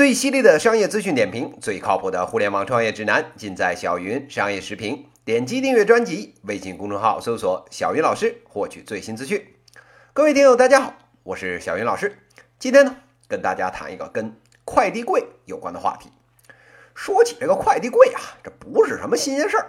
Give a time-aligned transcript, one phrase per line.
[0.00, 5.04] 最犀利的商业资讯点评，最靠谱的互联网创业指南，尽在小云商业时评。
[5.26, 9.46] 点击订阅专辑，微信公众号搜索“小云老师”，获取最新资讯。
[10.14, 12.16] 各位听友，大家好，我是小云老师。
[12.58, 12.96] 今天呢，
[13.28, 14.34] 跟大家谈一个跟
[14.64, 16.08] 快递柜有关的话题。
[16.94, 19.66] 说起这个快递柜啊，这不是什么新鲜事儿。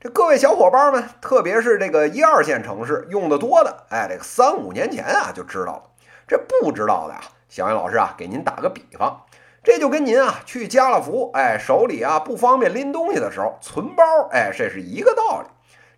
[0.00, 5.82] 这各位小伙伴们，特别是这个一二线城市用的多的，哎，这个三五年前啊就知道了。
[6.26, 7.20] 这不知道的呀，
[7.50, 9.20] 小云老师啊，给您打个比方，
[9.66, 15.48] 这就跟您啊去家乐福，哎，手里啊不方便拎东西的时候存包，哎，这是一个道理。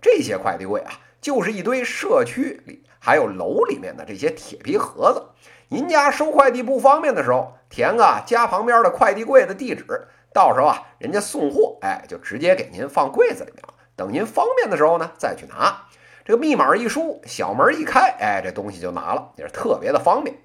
[0.00, 5.20] 这些快递柜啊，就是一堆社区里还有楼里面的这些铁皮盒子。
[5.66, 13.74] 您家收快递不方便的时候，填个家旁边的快递柜的地址，到时候啊，人家送货，哎，就直接给您放柜子里面了。
[13.96, 15.88] 等您方便的时候呢，再去拿。
[16.24, 20.36] 这个密码一输，小门一开，哎，这东西就拿了，也是特别的方便。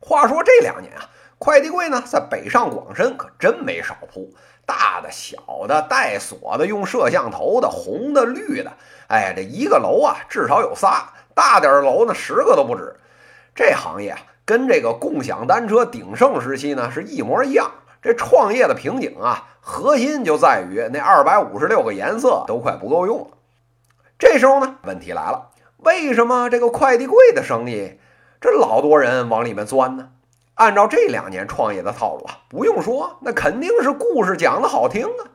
[0.00, 4.32] 话说这两年啊，快递柜呢，在北上广深可真没少铺，
[4.66, 8.72] 大的、小的、带锁的、用摄像头的、红的、绿的，
[9.08, 12.96] 哎，这一个楼啊，至少有仨，大点的楼呢，十个都不止。
[13.54, 17.70] 这行业啊，跟这个共享单车鼎盛时期呢，是一模一样。
[18.02, 23.36] 这创业的瓶颈啊，核心就在于那二百五十六个颜色都快不够用了。
[24.18, 27.98] 这时候呢，问题来了，为什么这个快递柜的生意
[28.40, 30.08] 这老多人往里面钻呢？
[30.54, 35.28] 按照这两年创业的套路啊，不用说，那肯定是故事讲的好听啊。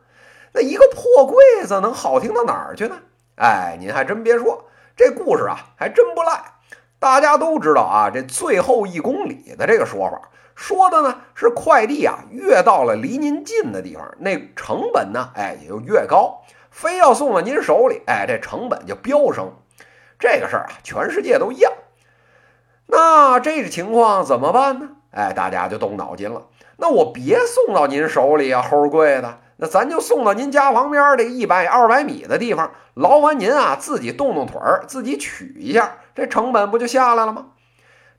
[0.53, 2.97] 那一个破柜子能好听到哪儿去呢？
[3.35, 6.53] 哎，您还真别说，这故事啊还真不赖。
[6.97, 10.19] 大家都知道啊，这最后一公里的这个说法。
[10.55, 16.41] 说的呢是快递啊，越到了离您近的地方，那成本呢，哎也就越高。
[16.71, 19.53] 非要送到您手里，哎，这成本就飙升。
[20.17, 21.71] 这个事儿啊，全世界都一样。
[22.87, 24.89] 那这个情况怎么办呢？
[25.11, 26.47] 哎，大家就动脑筋了。
[26.77, 29.39] 那我别送到您手里啊，齁贵的。
[29.57, 37.47] 那咱就送到您家旁边这一百二百米的地方，劳烦您啊，自己动动腿儿，自己取一下，这成本不就下来了吗？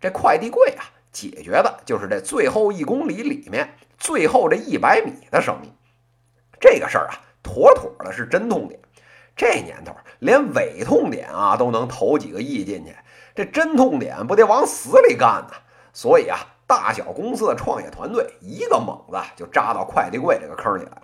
[0.00, 0.84] 这快递贵啊。
[1.12, 5.72] 解决的就是这最后一公里里面最后这一百米的生意，
[6.60, 8.78] 这个事儿啊，妥妥的是真痛点。
[9.34, 12.94] 这年头连伪痛点啊都能投几个亿进去，
[13.36, 15.54] 这真痛点不得往死里干呢？
[15.92, 21.02] 所以啊，大小公司的创业团队一个猛子就扎到快递柜这个坑里来了。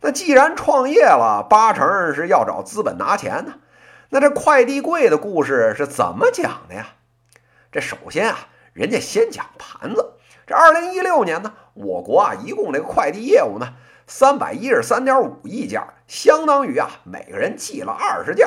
[0.00, 3.54] 那既然创业了，八成是要找资本拿钱呢。
[4.10, 6.88] 那这快递柜的故事是怎么讲的呀？
[7.72, 8.48] 这首先啊。
[8.76, 13.72] 人家先讲盘子，这二零一六年呢，我国啊一共这个快递业务呢
[14.06, 18.46] 三百一十三点五亿件，相当于啊每个人寄了二十件，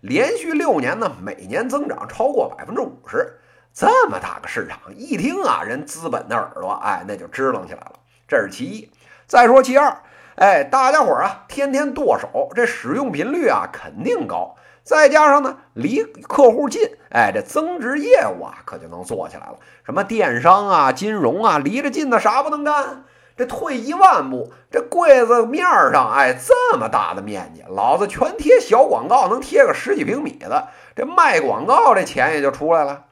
[0.00, 3.40] 连续六年呢每年增长超过百分之五十，
[3.72, 7.92] 这么大个市场，一听啊人资本的耳朵，哎那就支棱起来了，
[8.26, 8.90] 这是其一。
[9.26, 9.96] 再说其二，
[10.36, 14.54] 哎大家伙啊天天剁手，这使用频率啊肯定高。
[14.84, 16.80] 再加上呢，离客户近，
[17.10, 19.58] 哎，这增值业务啊，可就能做起来了。
[19.84, 23.04] 什么电商啊、金融啊，离着近的啥不能干？
[23.38, 30.66] 这退一万步，这柜子面上，哎，这么大的面积，老子全贴小广告，能贴个十几平米的，
[30.96, 33.04] 这卖广告这钱也就出来了。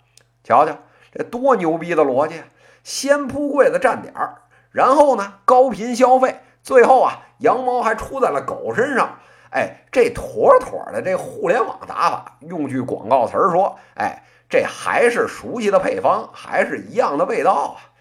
[0.42, 0.78] 瞧瞧，
[1.12, 2.42] 这多牛逼的逻辑！
[2.82, 4.42] 先铺柜子占点儿，
[4.72, 9.20] 然后呢，高频消费，最后啊，羊毛还出在了狗身上。
[9.50, 17.94] 哎，这妥妥的这互联网打法，用句广告词儿说，哎，这还是熟悉的配方，还是一样的味道啊！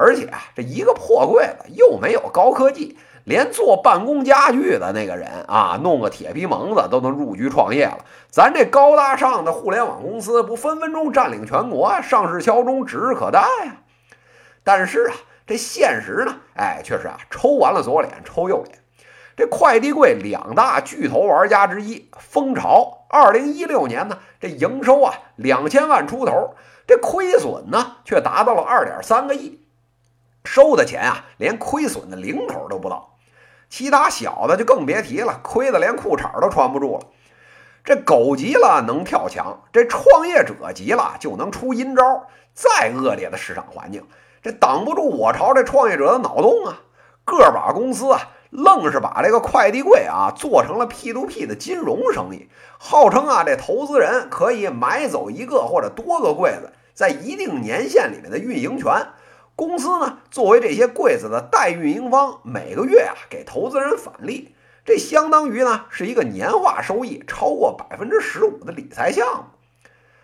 [0.00, 7.98] 而且啊，这一个破柜子又没有高科技，连做办公家具的那个人啊，弄个铁皮蒙子都能入局创业了。
[8.30, 13.76] 咱这高大上的互联网公司，不分分钟占领全国，上市敲钟指日可待呀！
[14.62, 15.14] 但是啊，
[15.44, 18.78] 这现实呢，哎，却是啊，抽完了左脸，抽右脸。
[19.36, 26.54] 这快递柜两大巨头玩家之一，蜂巢，二零一六年呢，这营收啊两千万出头，
[26.86, 29.60] 这亏损呢却达到了二点三个亿，
[30.44, 33.16] 收的钱啊连亏损的零头都不到。
[33.68, 37.06] 其他小的就更别提了，亏的连裤衩都穿不住了。
[37.84, 42.26] 这狗急了能跳墙，这创业者急了就能出阴招。
[42.54, 44.06] 再恶劣的市场环境，
[44.42, 46.80] 这挡不住我朝这创业者的脑洞啊！
[47.24, 48.30] 个把公司啊。
[48.50, 52.48] 愣是把这个快递柜啊做成了 P to P 的金融生意，
[52.78, 59.08] 号称啊这投资人可以买走一个或者多个柜子，在一定年限里面的运营权。
[59.58, 69.44] 公司呢作为这些柜子的代运营方，每个月啊给投资人返利，这相当于呢是一个年化收益超过百分之十五的理财项目。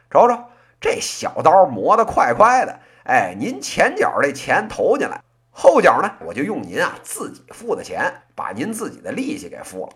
[0.08, 0.38] 瞅瞅
[0.80, 5.20] 这小刀磨得快快的，哎，您前脚这钱投进来。
[5.50, 9.94] 后脚呢，我就用您啊自己付的钱，把您自己的利息给付了。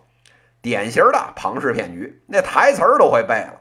[0.60, 3.60] 典型的庞氏骗局，那台词儿都会背了。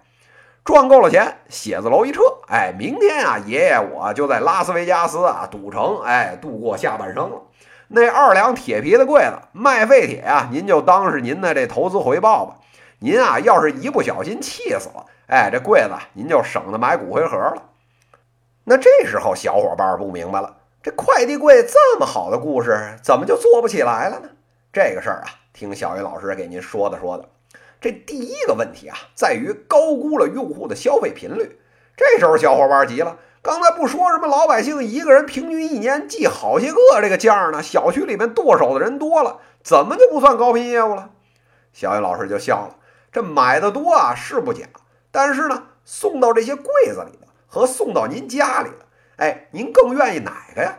[0.65, 7.41] 赚够了钱，写字楼一撤，哎，明天啊，爷爷我就在拉斯维加斯啊赌城，哎，度过下半生了。
[7.89, 12.55] 那二两铁皮的柜子卖废铁啊，您就当是您的这投资回报吧。
[12.99, 17.63] 您啊，要是一不小心气死了，哎，这柜子您就省得买骨灰盒了。
[18.63, 24.29] 那这时候小伙伴不明白了，这快递柜这么好的故事，怎么就做不起来了呢？
[24.71, 27.27] 这个事儿啊，听小鱼老师给您说的说的。
[27.81, 31.59] 这第一个问题啊，在于高估了用户的消费频率。
[31.97, 37.63] 这时候小伙伴急了，刚才不说什么老百姓一个人平均一年寄好些个这个件儿呢？
[37.63, 41.09] 小区里面剁手的人多了，怎么就不算高频业务了？
[41.73, 42.75] 小云老师就笑了，
[43.11, 44.67] 这买的多啊是不假，
[45.09, 48.85] 但是呢，送到这些柜子里的和送到您家里的，
[49.15, 50.77] 哎，您更愿意哪个呀？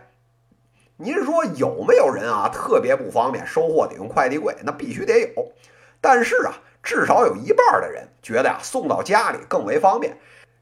[0.99, 4.55] 您说有没有人啊特别不方便收货得用快递柜？
[4.63, 5.53] 那必须得有，
[6.01, 6.55] 但是啊。
[6.81, 10.17] 至少有一半的人觉得呀，送到家里更为方便。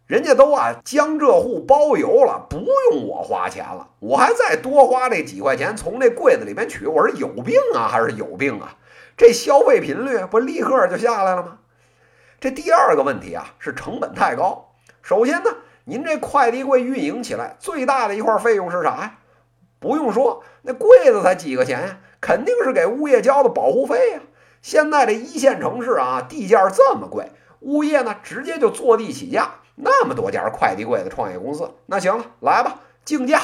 [0.07, 2.59] 人家都啊江浙沪包邮了，不
[2.93, 6.87] 用我花钱了，我还再多花这几块钱从那柜子里面取。
[6.87, 8.77] 我是有病啊，还是有病啊？
[9.17, 11.59] 这消费频率不立刻就下来了吗？
[12.39, 14.75] 这第二个问题啊，是成本太高。
[15.03, 15.51] 首先呢，
[15.85, 19.19] 您这快递柜运营起来最大的一块费用是啥呀？
[19.81, 24.21] 不用说，那柜子才几个钱呀，肯定是给物业交的保护费呀。
[24.63, 29.57] 现在这一线城市啊，地价这么贵，物业呢直接就坐地起价。
[29.77, 33.41] 那么多家快递柜的创业公司，那行了，来吧，竞价，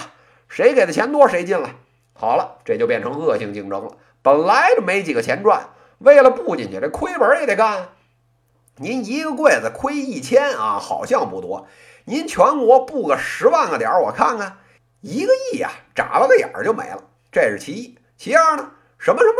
[0.49, 1.77] 谁给的钱多谁进来。
[2.15, 3.93] 好了，这就变成恶性竞争了。
[4.23, 5.69] 本来就没几个钱赚，
[5.99, 7.89] 为了不进去，这亏本也得干。
[8.77, 11.67] 您一个柜子亏一千啊，好像不多。
[12.07, 14.57] 您全国布个十万个点，我看看，
[15.03, 17.05] 一个亿呀，眨巴个眼儿就没了。
[17.31, 19.39] 这是其一，其二呢，什么什么？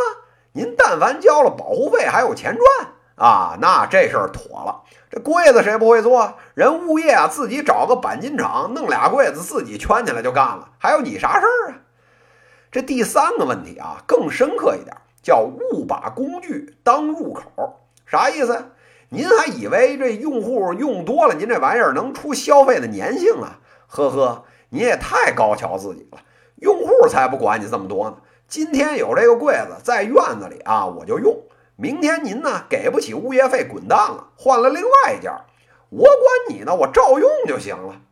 [0.53, 4.83] 您但凡交了保护费，还有钱赚啊，那这事儿妥了。
[5.09, 6.35] 这柜子谁不会做？
[6.55, 11.79] 人物业啊，自己找个钣金厂弄俩柜子，自己圈起来就干了，还有你啥事儿啊？
[12.73, 18.73] 这第三个问题啊，更深刻一点，叫误把工具当入口，啥意思？
[19.11, 23.61] 您还以为这用户用多了，您这玩意儿能出消费的粘性啊？
[23.87, 26.19] 呵呵，你也太高瞧自己了，
[26.57, 28.17] 用户才不管你这么多呢。
[28.49, 31.37] 今天有这个柜子在院子里啊，我就用。
[31.77, 35.45] 明天您呢给不起物业费，滚蛋了，换了另外一家，
[35.89, 36.15] 我管
[36.51, 38.03] 你呢，我照用就行了。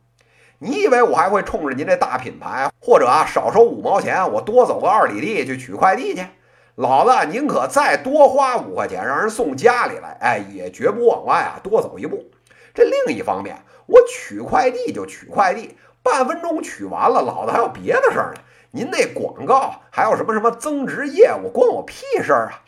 [0.58, 6.26] 你以为我还会冲着您这大品牌，或者啊少收五毛钱，我多走个二里地去取快递去？
[6.74, 12.24] 老子宁可再多花五块钱让人送家里来，哎，也绝不往外啊多走一步。
[12.72, 18.40] 这另一方面，我取快递就取快递，半分钟取完了，老子还有别的事儿呢。
[18.72, 22.62] 您那广告还有什么什么增值业务，关我屁事儿啊！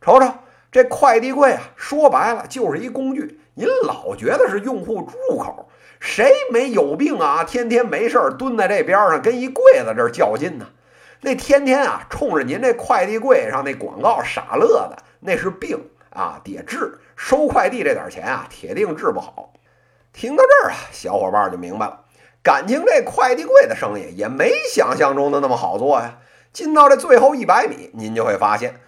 [0.00, 0.32] 瞅瞅
[0.72, 3.40] 这快递柜啊，说白了就是一工具。
[3.54, 5.68] 您老觉得是用户入口，
[5.98, 7.44] 谁没有病啊？
[7.44, 10.66] 天天没事儿蹲在这边上跟一柜子这较劲呢？
[11.20, 15.78] 那天天啊冲着您这快递柜上那广告傻乐的，那是病
[16.10, 16.98] 啊，得治。
[17.16, 19.52] 收快递这点钱啊，铁定治不好。
[20.14, 22.00] 听到这儿啊，小伙伴就明白了。
[22.42, 26.16] 感情这快递柜的生意也没想象中的那么好做呀。
[26.54, 28.80] 进到这最后一百米，您就会发现，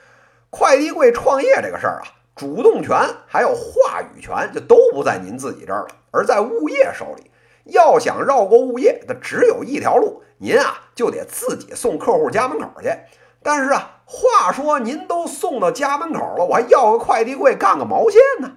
[0.52, 2.04] 快递柜创业这个事儿啊，
[2.36, 2.94] 主动权
[3.26, 7.30] 还有话语权就都不在您自己这儿了，而在物业手里。
[7.64, 12.94] 要想绕过物业，那只有一条路，您啊就得自己送客户家门口去。
[13.42, 18.52] 但是啊，话说您都送到家门口了，我还要个快递柜干个毛线呢？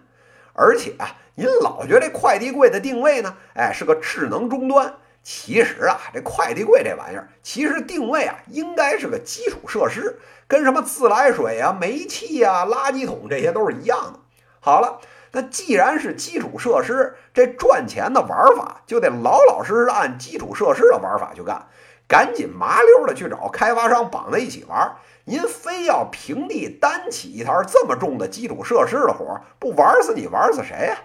[0.53, 1.15] 而且啊。
[1.37, 3.35] 您老觉得快递柜的定位呢？
[3.55, 4.93] 哎，是个智能终端。
[5.27, 14.19] 其实啊，这快递柜这玩意儿，其实定位啊，应该是个基础设施，跟什么自来水啊、煤气啊、垃圾桶这些都是一样的。
[14.59, 15.01] 好了，
[15.31, 21.65] 那既然是基础设施，这赚钱的玩法就得老老实实按基础设施的玩法去干，
[22.07, 24.95] 赶紧麻溜的去找开发商绑在一起玩。
[25.23, 30.97] 您非要平地担起一台这么重的基础设施的活，不玩死你，玩死谁呀？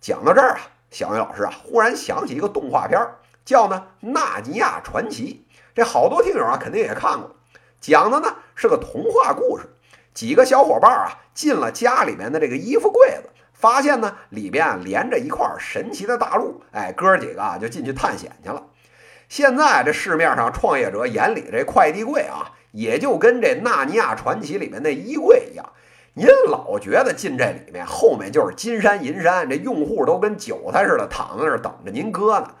[0.00, 3.00] 讲到这儿啊，小云老师啊，忽然想起一个动画片，
[3.44, 5.46] 叫呢《纳尼亚传奇》。
[5.74, 7.36] 这好多听友啊，肯定也看过。
[7.80, 9.64] 讲的呢是个童话故事。
[10.12, 16.60] 几个小伙伴啊，进了家里面的这个衣服柜子，发现呢里边连着一块神奇的大陆。
[16.72, 18.64] 哎，哥几个啊就进去探险去了。
[19.28, 25.64] 现在这市面上创业者眼里这快递柜啊，也就跟这《纳尼亚传奇》里面那衣柜一样。
[26.14, 32.54] 您老觉得进这里面，后面就是金山银山，这用户都跟韭菜似的躺在那儿等着您割呢。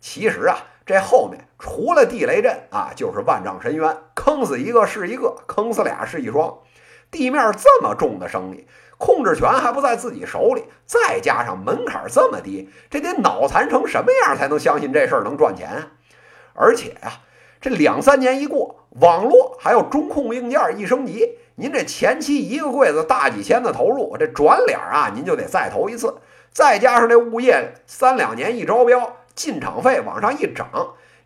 [0.00, 6.58] 其实啊，这后面除了地雷阵啊，就是万丈深渊，坑死一个是一个，坑死俩是一双。
[7.10, 8.66] 地面这么重的生意，
[8.98, 15.90] 控制权还不在自己手里，再加上门槛这么低，这得脑残成什么样才能相信这事儿能赚钱？
[16.54, 17.20] 而且呀，
[17.60, 26.14] 这两三年一过，网络还有中控硬件一升级，您这前期一个柜子大几千的投入，这转脸啊，您就得再投一次，
[26.52, 30.68] 再加上这物业三两年一招标，进场费往上一涨，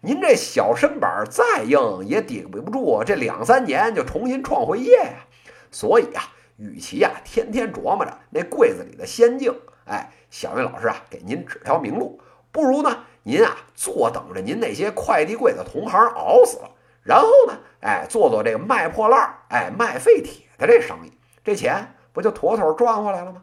[0.03, 5.27] 您这小身板再硬也顶不住这两三年就重新创回业呀。
[5.73, 6.23] 所以啊，
[6.59, 9.53] 与其呀天天琢磨着那柜子里的仙境，
[9.87, 12.21] 哎，小云老师啊给您指条明路，
[12.53, 16.71] 不如呢您啊坐等着您那些快递柜的同行熬死了，
[17.02, 23.42] 然后呢，哎做做这个卖破烂儿哎卖废铁的这生意，这钱不就妥妥赚回来了吗？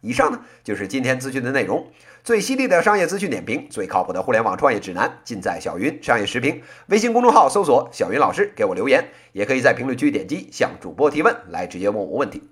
[0.00, 1.90] 以上呢就是今天资讯的内容。
[2.22, 6.62] 最犀利的商业资讯点评，最靠谱的互联网创业指南，尽在小云商业时评。
[6.86, 12.42] 微信公众号搜索“小云老师”，给我留言，也可以在评论区点击向主播提问，来直接问我问题。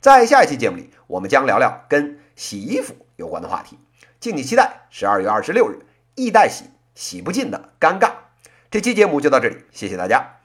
[0.00, 3.78] 在下一期节目里，我们将聊聊跟洗衣服有关的话题，
[4.20, 4.82] 敬请期待。
[4.90, 5.78] 十二月二十六日，
[6.14, 8.10] 易代洗，洗不尽的尴尬。
[8.72, 10.41] 这期节目就到这里，谢谢大家。